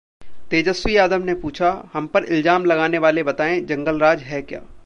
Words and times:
तेजस्वी 0.51 0.95
यादव 0.97 1.23
ने 1.23 1.33
पूछा- 1.33 1.85
हम 1.93 2.07
पर 2.07 2.23
इल्जाम 2.23 2.65
लगाने 2.65 2.97
वाले 2.97 3.23
बताएं 3.23 3.65
'जंगल 3.65 3.99
राज' 3.99 4.23
है 4.23 4.41
क्या? 4.41 4.61